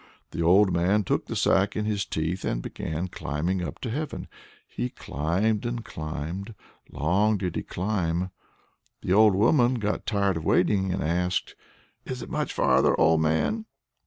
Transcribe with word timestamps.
The 0.31 0.41
old 0.41 0.73
man 0.73 1.03
took 1.03 1.27
the 1.27 1.35
sack 1.35 1.75
in 1.75 1.85
his 1.85 2.07
teeth, 2.07 2.43
and 2.43 2.63
began 2.63 3.07
climbing 3.07 3.61
up 3.63 3.77
to 3.81 3.91
heaven. 3.91 4.27
He 4.67 4.89
climbed 4.89 5.63
and 5.63 5.85
climbed, 5.85 6.55
long 6.89 7.37
did 7.37 7.55
he 7.55 7.61
climb. 7.61 8.31
The 9.03 9.13
old 9.13 9.35
woman 9.35 9.75
got 9.75 10.07
tired 10.07 10.37
of 10.37 10.43
waiting 10.43 10.91
and 10.91 11.03
asked: 11.03 11.53
"Is 12.03 12.23
it 12.23 12.31
much 12.31 12.51
farther, 12.51 12.99
old 12.99 13.21
man?" 13.21 13.65